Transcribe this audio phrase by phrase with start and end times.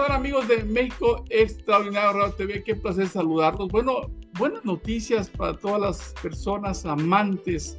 [0.00, 2.62] están amigos de México Extraordinario Radio TV?
[2.62, 3.68] Qué placer saludarlos.
[3.68, 7.76] Bueno, buenas noticias para todas las personas amantes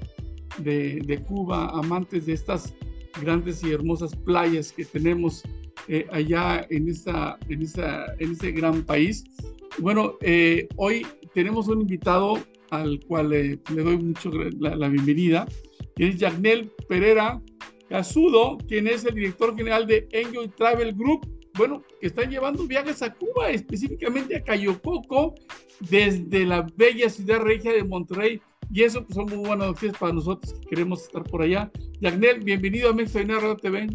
[0.59, 2.75] de, Cuba, amantes de estas
[3.21, 5.41] grandes y hermosas playas que tenemos
[5.87, 9.23] eh, allá en, esta, en, esta, en este gran país.
[9.79, 12.37] Bueno, eh, hoy tenemos un invitado
[12.69, 14.29] al cual le doy mucho
[14.59, 15.47] la, la bienvenida,
[15.95, 17.41] que es Yagnel Pereira
[17.89, 23.01] Casudo, quien es el director general de Enjoy Travel Group bueno, que están llevando viajes
[23.01, 25.35] a Cuba, específicamente a Cayococo,
[25.79, 28.41] desde la bella ciudad regia de Monterrey.
[28.73, 31.69] Y eso pues, son muy buenas noticias para nosotros que queremos estar por allá.
[31.99, 33.87] Yagnel, bienvenido a México Radio TV.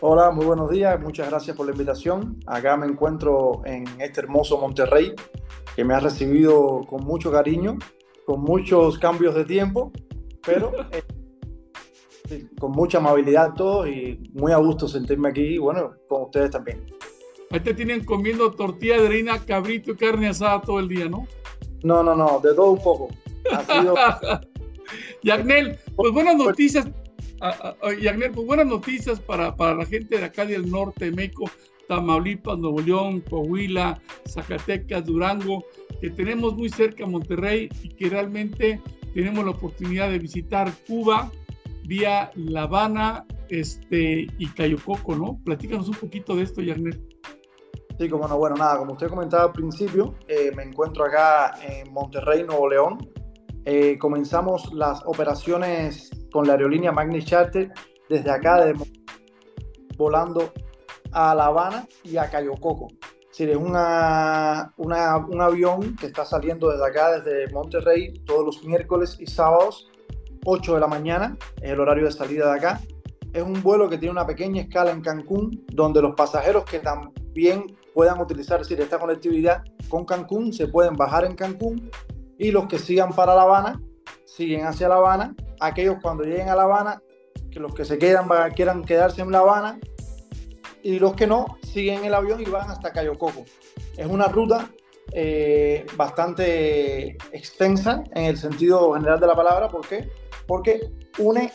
[0.00, 0.98] Hola, muy buenos días.
[1.00, 2.38] Muchas gracias por la invitación.
[2.46, 5.14] Acá me encuentro en este hermoso Monterrey,
[5.76, 7.78] que me ha recibido con mucho cariño,
[8.26, 9.92] con muchos cambios de tiempo,
[10.44, 10.72] pero
[12.58, 16.84] con mucha amabilidad todos y muy a gusto sentirme aquí y bueno, con ustedes también.
[17.50, 21.26] Ahí te tienen comiendo tortilla de harina, cabrito y carne asada todo el día, ¿no?
[21.82, 23.08] No, no, no, de todo un poco.
[23.50, 23.94] Ha sido...
[25.22, 26.88] Yagnel, pues buenas noticias.
[28.00, 31.44] Yagnel, pues buenas noticias para, para la gente de acá del norte de México,
[31.88, 35.64] Tamaulipas, Nuevo León, Coahuila, Zacatecas, Durango,
[36.00, 38.80] que tenemos muy cerca Monterrey y que realmente
[39.14, 41.30] tenemos la oportunidad de visitar Cuba
[41.84, 45.38] vía La Habana este, y Cayococo, ¿no?
[45.44, 47.00] Platícanos un poquito de esto, Yarnet.
[47.98, 51.92] Sí, como no, bueno, nada, como usted comentaba al principio, eh, me encuentro acá en
[51.92, 53.10] Monterrey, Nuevo León.
[53.64, 57.70] Eh, comenzamos las operaciones con la aerolínea Magni Charter
[58.08, 58.72] desde acá,
[59.96, 60.52] volando
[61.12, 62.88] a La Habana y a Cayococo.
[62.90, 68.44] Es decir, es una, una, un avión que está saliendo desde acá, desde Monterrey, todos
[68.44, 69.91] los miércoles y sábados
[70.44, 72.80] 8 de la mañana, es el horario de salida de acá.
[73.32, 77.76] Es un vuelo que tiene una pequeña escala en Cancún, donde los pasajeros que también
[77.94, 81.90] puedan utilizar decir, esta conectividad con Cancún se pueden bajar en Cancún
[82.38, 83.80] y los que sigan para La Habana
[84.24, 85.34] siguen hacia La Habana.
[85.60, 87.02] Aquellos cuando lleguen a La Habana,
[87.50, 89.78] que los que se quedan quieran quedarse en La Habana
[90.82, 93.44] y los que no siguen el avión y van hasta Cayo Coco.
[93.96, 94.70] Es una ruta
[95.12, 100.08] eh, bastante extensa en el sentido general de la palabra, ¿por qué?
[100.46, 100.80] Porque
[101.18, 101.50] une,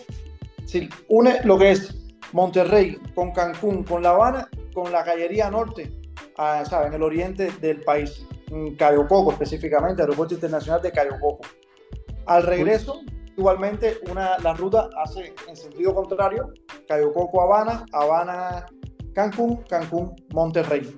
[1.10, 1.96] une lo que es
[2.34, 5.92] Monterrey con Cancún, con La Habana, con la callería norte,
[6.38, 11.42] a, en el oriente del país, en Cayo Coco específicamente, Aeropuerto Internacional de Cayo Coco.
[12.26, 13.02] Al regreso,
[13.38, 16.54] igualmente, una, la ruta hace en sentido contrario,
[16.88, 18.66] Cayo Coco, Habana, Habana,
[19.14, 20.94] Cancún, Cancún, Monterrey.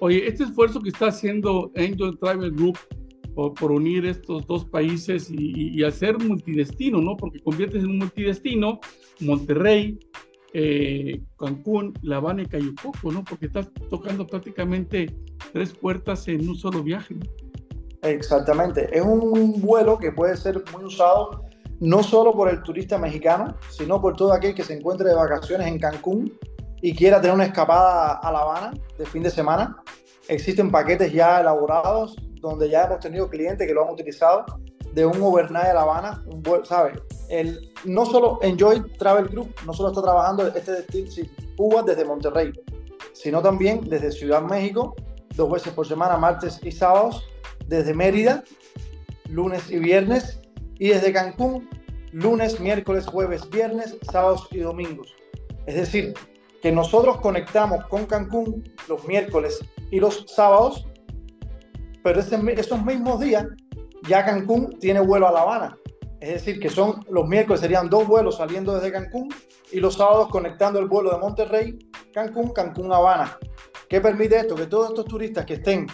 [0.00, 2.78] Oye, este esfuerzo que está haciendo Angel Travel Group
[3.34, 7.16] por, unir estos dos países y, hacer multidestino, ¿no?
[7.16, 8.80] Porque conviertes en un multidestino
[9.20, 9.98] Monterrey,
[10.52, 13.24] eh, Cancún, La Habana y Cayucoco, ¿no?
[13.24, 15.14] Porque estás tocando prácticamente
[15.52, 17.16] tres puertas en un solo viaje.
[18.02, 18.88] Exactamente.
[18.96, 21.44] Es un vuelo que puede ser muy usado
[21.80, 25.66] no solo por el turista mexicano, sino por todo aquel que se encuentre de vacaciones
[25.66, 26.32] en Cancún
[26.80, 29.76] y quiera tener una escapada a La Habana de fin de semana.
[30.28, 32.16] Existen paquetes ya elaborados
[32.48, 34.44] donde ya hemos tenido clientes que lo han utilizado,
[34.92, 36.24] de un overnight a La Habana,
[36.64, 36.98] ¿sabes?
[37.28, 41.10] El, no solo Enjoy Travel Group, no solo está trabajando este destino,
[41.56, 42.52] Cuba desde Monterrey,
[43.12, 44.94] sino también desde Ciudad México,
[45.34, 47.24] dos veces por semana, martes y sábados,
[47.66, 48.44] desde Mérida,
[49.28, 50.40] lunes y viernes,
[50.78, 51.68] y desde Cancún,
[52.12, 55.14] lunes, miércoles, jueves, viernes, sábados y domingos.
[55.66, 56.14] Es decir,
[56.62, 59.60] que nosotros conectamos con Cancún los miércoles
[59.90, 60.86] y los sábados
[62.04, 63.46] pero esos mismos días
[64.06, 65.78] ya Cancún tiene vuelo a La Habana.
[66.20, 69.28] Es decir, que son los miércoles serían dos vuelos saliendo desde Cancún
[69.72, 71.78] y los sábados conectando el vuelo de Monterrey,
[72.12, 73.38] Cancún, Cancún, Habana.
[73.88, 74.54] ¿Qué permite esto?
[74.54, 75.86] Que todos estos turistas que estén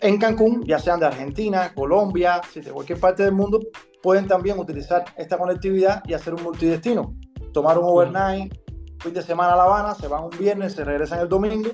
[0.00, 3.60] en Cancún, ya sean de Argentina, Colombia, de cualquier parte del mundo,
[4.02, 7.14] pueden también utilizar esta conectividad y hacer un multidestino.
[7.52, 8.54] Tomar un overnight,
[9.00, 11.70] fin de semana a La Habana, se van un viernes, se regresan el domingo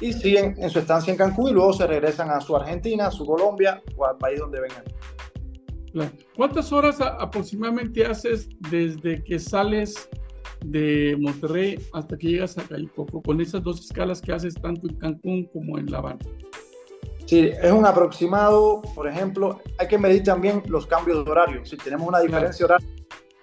[0.00, 3.10] y siguen en su estancia en Cancún y luego se regresan a su Argentina, a
[3.10, 4.84] su Colombia o al país donde vengan.
[6.36, 10.08] ¿Cuántas horas aproximadamente haces desde que sales
[10.64, 14.96] de Monterrey hasta que llegas a Calicoco con esas dos escalas que haces tanto en
[14.96, 16.18] Cancún como en La Habana?
[17.26, 21.64] Sí, es un aproximado, por ejemplo, hay que medir también los cambios de horario.
[21.64, 22.88] Si tenemos una diferencia horaria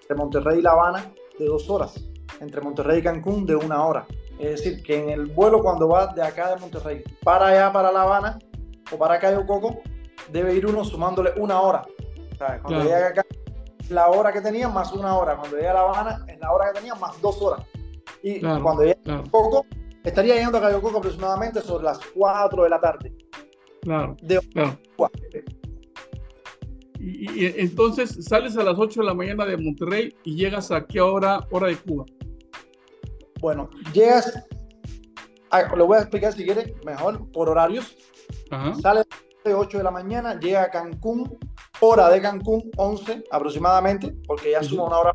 [0.01, 2.03] entre Monterrey y La Habana de dos horas,
[2.41, 4.05] entre Monterrey y Cancún de una hora.
[4.41, 7.91] Es decir, que en el vuelo cuando va de acá de Monterrey para allá, para
[7.91, 8.39] La Habana
[8.91, 9.81] o para Cayo Coco,
[10.31, 11.83] debe ir uno sumándole una hora.
[12.63, 13.23] Cuando llega acá,
[13.89, 15.37] la hora que tenía más una hora.
[15.37, 17.63] Cuando llega a La Habana, es la hora que tenía más dos horas.
[18.23, 19.65] Y cuando llega a Cayo Coco,
[20.03, 23.13] estaría llegando a Cayo Coco aproximadamente sobre las 4 de la tarde.
[23.81, 24.15] Claro.
[24.53, 24.77] claro.
[26.99, 30.99] Y, entonces sales a las 8 de la mañana de Monterrey y llegas a qué
[30.99, 32.05] hora, hora de Cuba.
[33.41, 34.39] Bueno, llegas,
[35.75, 37.97] lo voy a explicar si quieres, mejor por horarios.
[38.81, 39.05] Sales
[39.45, 41.37] a las 8 de la mañana, llega a Cancún,
[41.79, 45.11] hora de Cancún, 11 aproximadamente, porque ya suma una hora.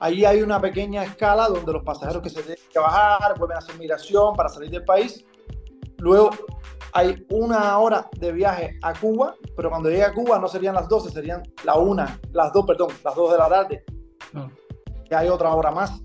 [0.00, 3.60] Ahí hay una pequeña escala donde los pasajeros que se tienen que bajar vuelven a
[3.60, 5.24] hacer migración para salir del país.
[5.98, 6.30] Luego
[6.92, 10.88] hay una hora de viaje a Cuba, pero cuando llegue a Cuba no serían las
[10.88, 13.84] 12, serían la una, las dos, perdón, las dos de la tarde.
[14.34, 14.48] Ah.
[15.08, 16.00] Y hay otra hora más.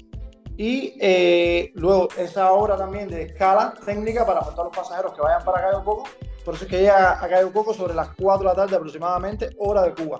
[0.58, 5.44] Y eh, luego esa hora también de escala técnica para montar los pasajeros que vayan
[5.44, 6.04] para Cayo Coco.
[6.46, 9.50] Por eso es que llega a Cayo Coco sobre las 4 de la tarde aproximadamente,
[9.58, 10.20] hora de Cuba.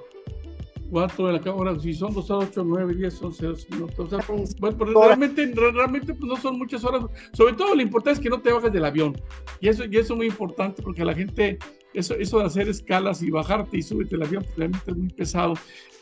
[0.92, 4.10] 4 de la cámara, si son 2 8, 9, 10, 11, 12 minutos.
[4.60, 7.06] bueno, pues, realmente, realmente pues no son muchas horas.
[7.32, 9.16] Sobre todo lo importante es que no te bajes del avión.
[9.62, 11.58] Y eso, y eso es muy importante porque la gente,
[11.94, 15.10] eso, eso de hacer escalas y bajarte y súbete el avión, pues realmente es muy
[15.10, 15.54] pesado.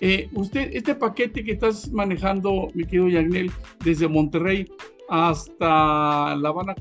[0.02, 3.52] Eh, usted, este paquete que estás manejando, mi querido Yagnel,
[3.84, 4.66] desde Monterrey
[5.10, 6.76] hasta La Habana,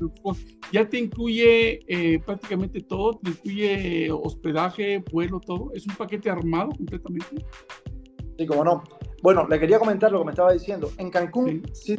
[0.71, 5.71] ya te incluye eh, prácticamente todo, te incluye hospedaje, vuelo, todo.
[5.73, 7.43] ¿Es un paquete armado completamente?
[8.37, 8.83] Sí, como no.
[9.23, 10.91] Bueno, le quería comentar lo que me estaba diciendo.
[10.97, 11.97] En Cancún sí,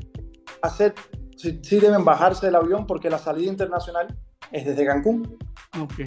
[0.62, 0.94] hacer,
[1.36, 4.16] sí, deben bajarse del avión porque la salida internacional
[4.52, 5.36] es desde Cancún.
[5.78, 6.06] Okay.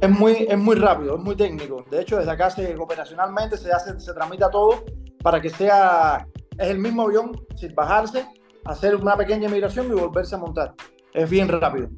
[0.00, 1.84] Es muy, es muy rápido, es muy técnico.
[1.90, 4.84] De hecho, desde acá se, operacionalmente se hace, se tramita todo
[5.22, 6.26] para que sea,
[6.58, 8.26] es el mismo avión sin bajarse,
[8.64, 10.74] hacer una pequeña migración y volverse a montar.
[11.12, 11.88] Es bien rápido.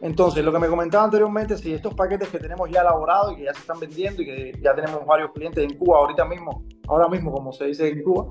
[0.00, 3.44] Entonces, lo que me comentaba anteriormente, si estos paquetes que tenemos ya elaborados y que
[3.44, 7.08] ya se están vendiendo y que ya tenemos varios clientes en Cuba ahorita mismo, ahora
[7.08, 8.26] mismo como se dice en Cuba,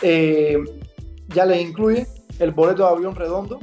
[0.00, 0.58] eh,
[1.28, 2.06] ya les incluye
[2.38, 3.58] el boleto de avión redondo,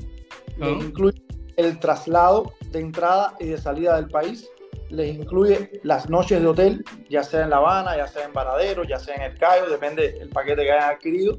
[0.58, 1.20] les incluye
[1.56, 4.48] el traslado de entrada y de salida del país,
[4.90, 8.84] les incluye las noches de hotel, ya sea en La Habana, ya sea en Varadero,
[8.84, 11.38] ya sea en El Cayo, depende del paquete que hayan adquirido.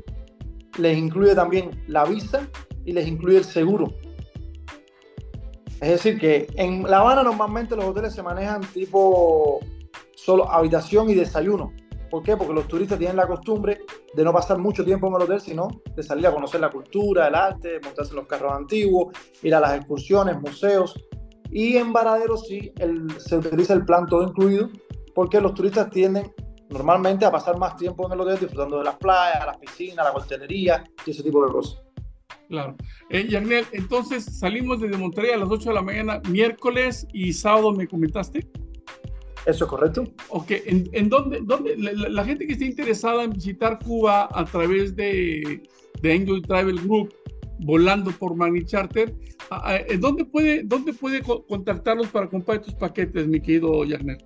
[0.79, 2.47] Les incluye también la visa
[2.85, 3.93] y les incluye el seguro
[5.81, 9.61] es decir, que en La Habana normalmente los hoteles se manejan tipo
[10.17, 11.73] solo habitación y desayuno.
[12.11, 12.37] ¿Por qué?
[12.37, 13.79] Porque los turistas tienen la costumbre
[14.15, 17.29] de no pasar mucho tiempo en el hotel, sino de salir a conocer la cultura,
[17.29, 20.95] el arte, montarse en los carros antiguos, ir a las excursiones, museos.
[21.51, 22.73] Y en Varadero sí
[23.19, 24.71] se utiliza el plan todo incluido,
[25.15, 26.33] porque los turistas tienden
[26.71, 30.13] normalmente a pasar más tiempo en el hotel disfrutando de las playas, las piscinas, la
[30.13, 31.83] coctelería y ese tipo de cosas.
[32.49, 32.77] Claro.
[33.11, 37.73] Eh, Yarnel, entonces salimos desde Monterrey a las 8 de la mañana, miércoles y sábado,
[37.73, 38.47] ¿me comentaste?
[39.45, 40.05] Eso es correcto.
[40.29, 44.95] Ok, ¿en, en dónde, dónde la, gente que esté interesada en visitar Cuba a través
[44.97, 45.63] de,
[46.03, 47.15] de Angel Travel Group,
[47.61, 49.15] volando por Magni Charter,
[49.99, 54.19] ¿dónde puede, dónde puede contactarlos para comprar estos paquetes, mi querido Yarnel?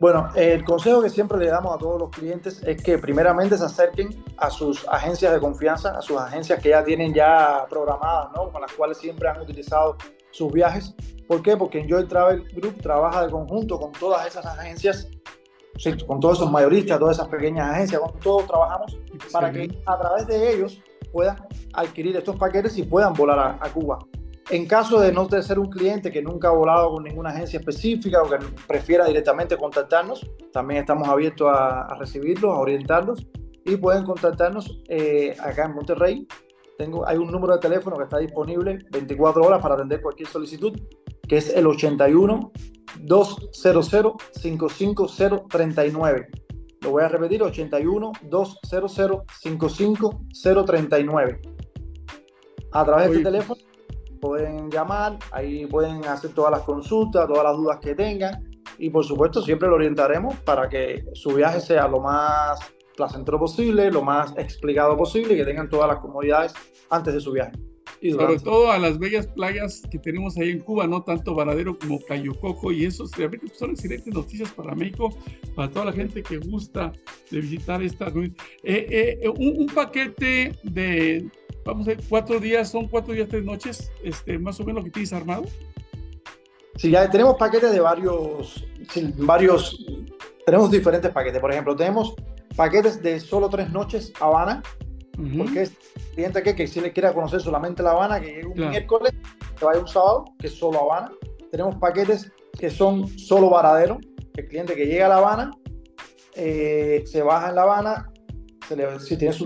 [0.00, 3.64] Bueno, el consejo que siempre le damos a todos los clientes es que primeramente se
[3.64, 8.50] acerquen a sus agencias de confianza, a sus agencias que ya tienen ya programadas, ¿no?
[8.50, 9.96] Con las cuales siempre han utilizado
[10.32, 10.92] sus viajes.
[11.28, 11.56] ¿Por qué?
[11.56, 15.08] Porque Enjoy Travel Group trabaja de conjunto con todas esas agencias,
[16.08, 18.98] con todos esos mayoristas, todas esas pequeñas agencias, con todos trabajamos
[19.30, 20.82] para que a través de ellos
[21.12, 21.36] puedan
[21.74, 23.98] adquirir estos paquetes y puedan volar a Cuba.
[24.50, 28.22] En caso de no ser un cliente que nunca ha volado con ninguna agencia específica
[28.22, 33.26] o que prefiera directamente contactarnos, también estamos abiertos a, recibirlos, a orientarlos
[33.64, 36.26] y pueden contactarnos eh, acá en Monterrey.
[36.76, 40.78] Tengo, hay un número de teléfono que está disponible 24 horas para atender cualquier solicitud,
[41.28, 42.52] que es el 81
[43.00, 43.90] 200
[44.42, 46.28] 55039.
[46.82, 51.40] Lo voy a repetir, 81 200 55039.
[52.72, 53.60] A través de este teléfono
[54.20, 59.04] pueden llamar, ahí pueden hacer todas las consultas, todas las dudas que tengan y por
[59.04, 62.58] supuesto siempre lo orientaremos para que su viaje sea lo más
[62.96, 66.54] placentero posible, lo más explicado posible y que tengan todas las comodidades
[66.90, 67.52] antes de su viaje.
[68.02, 71.78] Y Sobre todo a las bellas playas que tenemos ahí en Cuba, no tanto Varadero
[71.78, 75.16] como Cayo Coco y eso son excelentes noticias para México,
[75.54, 76.92] para toda la gente que gusta
[77.30, 78.08] de visitar esta.
[78.08, 78.32] Eh,
[78.64, 81.30] eh, un, un paquete de
[81.64, 84.84] vamos a ver, cuatro días, son cuatro días, tres noches, este, más o menos lo
[84.84, 85.44] que tienes armado.
[86.76, 88.66] Sí, ya tenemos paquetes de varios,
[89.18, 89.84] varios,
[90.46, 91.40] tenemos diferentes paquetes.
[91.40, 92.14] Por ejemplo, tenemos
[92.56, 94.62] paquetes de solo tres noches Habana,
[95.16, 95.72] porque es
[96.14, 99.12] cliente que, que si le quiera conocer solamente La Habana, que llegue un miércoles,
[99.58, 101.12] que vaya un sábado, que es solo Habana.
[101.50, 103.98] Tenemos paquetes que son solo Varadero,
[104.36, 105.50] el cliente que llega a La Habana,
[106.34, 108.12] eh, se baja en La Habana,
[109.00, 109.44] si tiene su,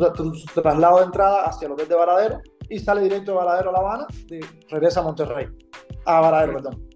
[0.55, 3.79] traslado de entrada hacia el hotel de Varadero, y sale directo de Varadero a La
[3.79, 5.49] Habana, y regresa a Monterrey,
[6.05, 6.89] a Varadero, perdón.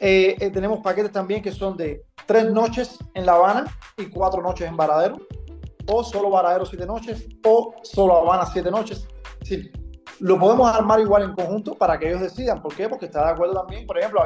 [0.00, 3.64] Eh, eh, tenemos paquetes también que son de tres noches en La Habana
[3.96, 5.16] y cuatro noches en Varadero,
[5.88, 9.06] o solo Varadero siete noches, o solo Habana siete noches.
[9.42, 9.70] Sí,
[10.20, 12.62] lo podemos armar igual en conjunto para que ellos decidan.
[12.62, 12.88] ¿Por qué?
[12.88, 13.86] Porque está de acuerdo también.
[13.86, 14.20] Por ejemplo,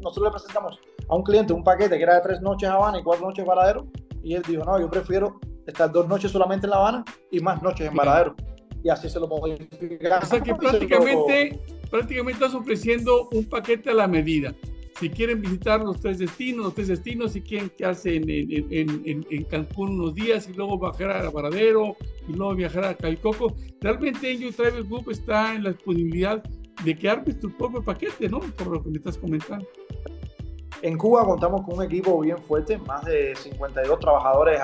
[0.00, 0.78] nosotros le presentamos
[1.08, 3.86] a un cliente un paquete que era de tres noches Habana y cuatro noches Varadero,
[4.22, 7.62] y él dijo, no, yo prefiero estar dos noches solamente en La Habana y más
[7.62, 8.34] noches en Varadero.
[8.84, 10.24] Y así se lo modificamos.
[10.24, 14.52] O sea que prácticamente, prácticamente estás ofreciendo un paquete a la medida
[14.98, 19.44] si quieren visitar los tres destinos, los tres destinos, si quieren quedarse en, en, en,
[19.44, 21.96] Cancún unos días y luego bajar a Varadero
[22.28, 26.42] y luego viajar a Calicoco, realmente Angel Travel Group está en la disponibilidad
[26.84, 28.40] de que armes tu propio paquete, ¿no?
[28.40, 29.66] Por lo que me estás comentando.
[30.82, 34.60] En Cuba contamos con un equipo bien fuerte, más de 52 trabajadores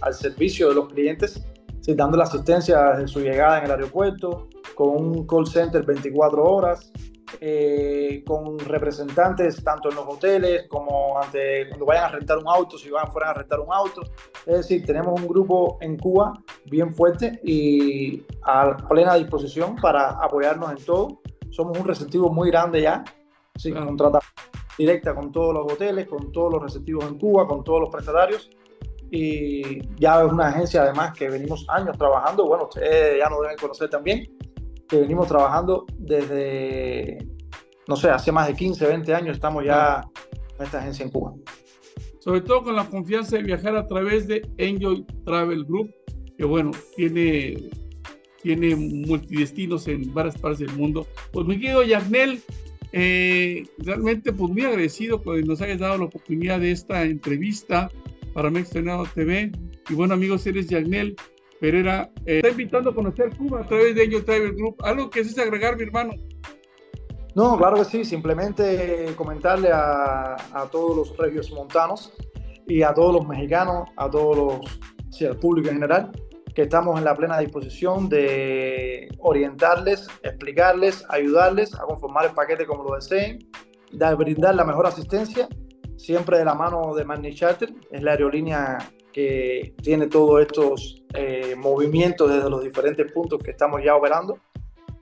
[0.00, 1.46] al servicio de los clientes,
[1.86, 6.92] dando la asistencia desde su llegada en el aeropuerto, con un call center 24 horas,
[7.40, 12.78] eh, con representantes tanto en los hoteles como ante, cuando vayan a rentar un auto,
[12.78, 14.02] si van fuera a rentar un auto.
[14.46, 16.32] Es decir, tenemos un grupo en Cuba
[16.66, 21.20] bien fuerte y a plena disposición para apoyarnos en todo.
[21.50, 23.04] Somos un receptivo muy grande ya,
[23.56, 24.18] sí, contrata
[24.76, 28.50] directa con todos los hoteles, con todos los receptivos en Cuba, con todos los prestatarios
[29.10, 33.56] y ya es una agencia además que venimos años trabajando, bueno, ustedes ya nos deben
[33.56, 34.26] conocer también,
[34.88, 37.26] que venimos trabajando desde,
[37.88, 40.02] no sé, hace más de 15, 20 años estamos ya
[40.58, 41.34] en esta agencia en Cuba.
[42.20, 45.90] Sobre todo con la confianza de viajar a través de Enjoy Travel Group,
[46.38, 47.68] que bueno, tiene,
[48.42, 51.06] tiene multidestinos en varias partes del mundo.
[51.32, 52.40] Pues mi querido Yarnel,
[52.92, 57.90] eh, realmente pues muy agradecido que nos hayas dado la oportunidad de esta entrevista
[58.32, 59.52] para Mexionado TV.
[59.90, 61.16] Y bueno amigos, eres Yarnel,
[61.64, 64.76] Pereira eh, está invitando a conocer Cuba a través de ellos Travel Group.
[64.84, 66.12] ¿Algo que es agregar, mi hermano?
[67.34, 68.04] No, claro que sí.
[68.04, 72.12] Simplemente comentarle a, a todos los regios montanos
[72.66, 74.80] y a todos los mexicanos, a todos los,
[75.10, 76.12] sí, al público en general,
[76.54, 82.84] que estamos en la plena disposición de orientarles, explicarles, ayudarles a conformar el paquete como
[82.84, 83.38] lo deseen,
[83.90, 85.48] de brindar la mejor asistencia,
[85.96, 88.76] siempre de la mano de Magni Charter, es la aerolínea
[89.14, 94.40] que tiene todos estos eh, movimientos desde los diferentes puntos que estamos ya operando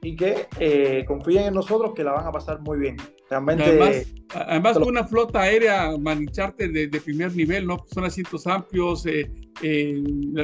[0.03, 2.97] y que eh, confíen en nosotros que la van a pasar muy bien.
[3.31, 4.07] Realmente.
[4.35, 7.79] Además, con una flota aérea manicharte de, de, primer nivel, ¿no?
[7.91, 10.03] Son asientos amplios, eh, eh,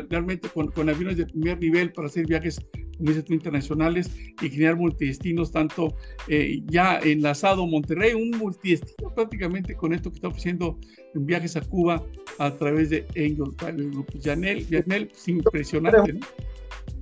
[0.09, 2.59] realmente con, con, aviones de primer nivel para hacer viajes
[2.99, 5.95] internacionales y generar multidestinos, tanto
[6.29, 10.79] eh, ya enlazado Monterrey, un multidestino prácticamente con esto que está ofreciendo
[11.15, 12.03] en viajes a Cuba
[12.39, 14.07] a través de Angel Private Group.
[14.23, 16.27] Janel, Janel, pues, impresionante, ¿no?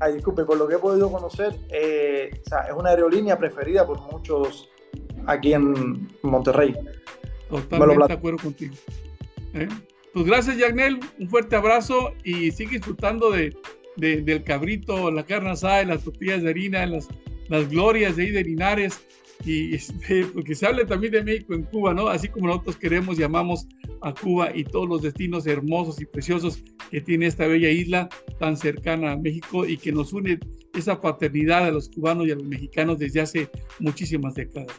[0.01, 4.01] Ay, disculpe, por lo que he podido conocer, o sea, es una aerolínea preferida por
[4.13, 4.69] muchos
[5.27, 6.75] aquí en Monterrey.
[7.49, 8.75] Totalmente de acuerdo contigo.
[9.55, 9.69] ¿Eh?
[10.13, 11.01] Pues gracias, Yagnel.
[11.19, 13.57] Un fuerte abrazo y sigue disfrutando de,
[13.97, 17.09] del cabrito, la carne asada, las tortillas de harina, las,
[17.71, 19.01] glorias de ahí de Linares.
[19.45, 22.09] Y este, porque se habla también de México en Cuba, ¿no?
[22.09, 23.67] Así como nosotros queremos y amamos
[24.03, 28.57] a Cuba y todos los destinos hermosos y preciosos que tiene esta bella isla tan
[28.57, 30.39] cercana a México y que nos une
[30.75, 34.73] esa paternidad a los cubanos y a los mexicanos desde hace muchísimas décadas.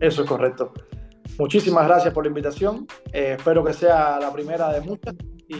[0.00, 0.72] Eso es correcto.
[1.38, 2.86] Muchísimas gracias por la invitación.
[3.12, 5.14] Eh, espero que sea la primera de muchas.
[5.48, 5.54] Y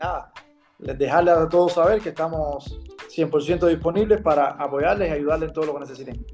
[0.00, 0.32] nada,
[0.78, 2.78] les dejarle a todos saber que estamos
[3.08, 6.26] 100% disponibles para apoyarles y ayudarles en todo lo que necesiten.